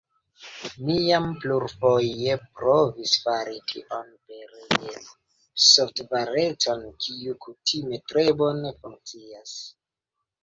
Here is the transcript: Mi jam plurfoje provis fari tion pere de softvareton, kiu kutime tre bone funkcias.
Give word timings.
Mi 0.85 0.93
jam 1.07 1.25
plurfoje 1.41 2.37
provis 2.61 3.11
fari 3.25 3.59
tion 3.73 4.07
pere 4.31 4.63
de 4.85 4.95
softvareton, 5.65 6.83
kiu 7.05 7.37
kutime 7.47 8.01
tre 8.13 8.25
bone 8.43 8.73
funkcias. 8.81 9.55